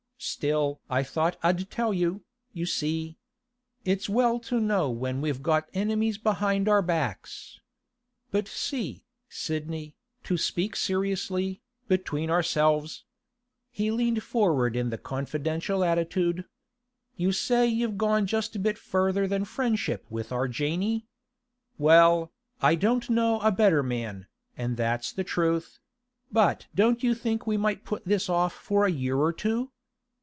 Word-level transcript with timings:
Still 0.23 0.79
I 0.87 1.01
thought 1.01 1.35
I'd 1.41 1.71
tell 1.71 1.91
you, 1.95 2.21
you 2.53 2.67
see. 2.67 3.17
It's 3.85 4.07
well 4.07 4.39
to 4.41 4.59
know 4.59 4.87
when 4.91 5.19
we've 5.19 5.41
got 5.41 5.67
enemies 5.73 6.19
behind 6.19 6.69
our 6.69 6.83
backs. 6.83 7.59
But 8.29 8.47
see, 8.47 9.03
Sidney; 9.29 9.95
to 10.25 10.37
speak 10.37 10.75
seriously, 10.75 11.63
between 11.87 12.29
ourselves.' 12.29 13.03
He 13.71 13.89
leaned 13.89 14.21
forward 14.21 14.75
in 14.75 14.91
the 14.91 14.99
confidential 14.99 15.83
attitude. 15.83 16.45
'You 17.15 17.31
say 17.31 17.65
you've 17.65 17.97
gone 17.97 18.27
just 18.27 18.55
a 18.55 18.59
bit 18.59 18.77
further 18.77 19.25
than 19.27 19.43
friendship 19.43 20.05
with 20.07 20.31
our 20.31 20.47
Janey. 20.47 21.07
Well, 21.79 22.31
I 22.61 22.75
don't 22.75 23.09
know 23.09 23.39
a 23.39 23.51
better 23.51 23.81
man, 23.81 24.27
and 24.55 24.77
that's 24.77 25.11
the 25.11 25.23
truth—but 25.23 26.67
don't 26.75 27.01
you 27.01 27.15
think 27.15 27.47
we 27.47 27.57
might 27.57 27.83
put 27.85 28.05
this 28.05 28.29
off 28.29 28.53
for 28.53 28.85
a 28.85 28.91
year 28.91 29.17
or 29.17 29.33
two? 29.33 29.71